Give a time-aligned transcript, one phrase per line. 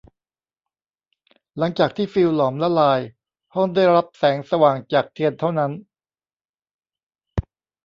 [1.57, 2.99] หลังจากที่ฟิวส์หลอมละลาย
[3.55, 5.71] ห้องได้รับแสงสว่างจากเทียนเท่านั้น